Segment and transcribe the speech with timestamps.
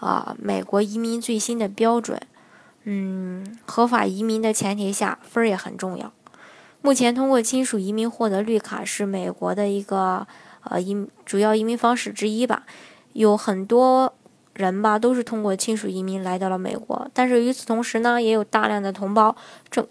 [0.00, 2.20] 啊，美国移民最新的标准，
[2.84, 6.12] 嗯，合法移民的前提下，分儿也很重要。
[6.82, 10.26] 目前通过亲属移民获得绿卡是美国的一个
[10.64, 12.64] 呃移主要移民方式之一吧。
[13.14, 14.12] 有很多
[14.52, 19.34] 人吧都是通过亲属移民来到了美国，但是与此同时呢，也有大量的同胞
[19.70, 19.86] 正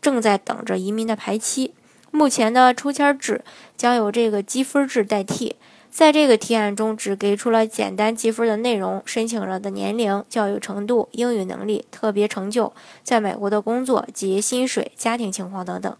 [0.00, 1.74] 正在等着移民的排期。
[2.10, 3.44] 目前的抽签制
[3.76, 5.56] 将由这个积分制代替。
[5.92, 12.72] 在这个提案中，只给出了简单积分的内容：申请人的年龄、教育程度、英语能力、特别成就、
[13.04, 15.94] 在美国的工作及薪水、家庭情况等等。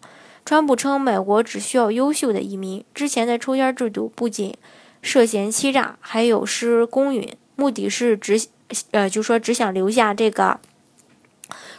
[0.47, 2.83] 川普称，美国只需要优秀的移民。
[2.95, 4.57] 之前的抽签制度不仅
[5.03, 8.49] 涉嫌欺诈，还有失公允，目的是只
[8.93, 10.59] 呃，就说只想留下这个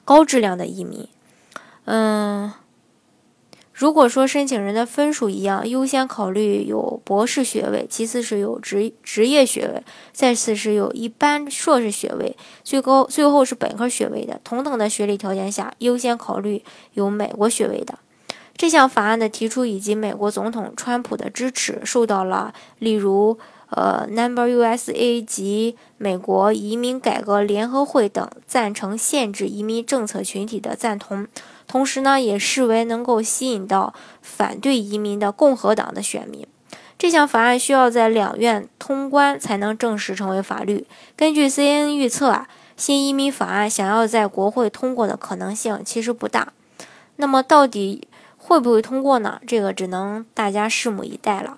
[0.05, 1.07] 高质量的移民。
[1.85, 2.53] 嗯。
[3.83, 14.39] 如果说申请人的分数一样，优先考虑有博士学位，其次是有职职业学位，再次是有一般硕士学位，最高最后是本科学位的。
[14.41, 17.99] 同等的学历条件下，优先考虑有美国学位的。
[18.55, 23.37] 这项法案的提出以及美国总统川普的支持，受到了例如
[23.75, 31.27] 呃 Number USA 及美国移民改革联合会等赞成限制移民政策群体的赞同。
[31.67, 36.45] 同时呢，也视为能够吸引到反对移民的共和党的选民。
[36.97, 40.85] 这项法案需要在两院通关才能正式成为法律。
[41.15, 46.53] 根据 CNN 预测啊，新移民法案想要在国会通过的可能性其实不大。
[47.15, 48.07] 那么到底
[48.37, 49.41] 会不会通过呢？
[49.47, 51.57] 这个只能大家拭目以待了。